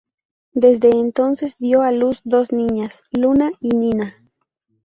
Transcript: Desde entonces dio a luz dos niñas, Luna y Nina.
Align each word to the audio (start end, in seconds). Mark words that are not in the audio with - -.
Desde 0.55 0.89
entonces 0.89 1.57
dio 1.59 1.83
a 1.83 1.91
luz 1.91 2.21
dos 2.23 2.51
niñas, 2.51 3.03
Luna 3.11 3.51
y 3.59 3.69
Nina. 3.69 4.15